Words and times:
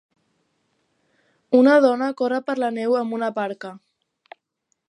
Una 1.59 1.75
dona 1.87 2.09
corre 2.23 2.41
per 2.49 2.57
la 2.65 2.73
neu 2.81 2.99
amb 3.03 3.19
una 3.19 3.33
parca. 3.41 3.75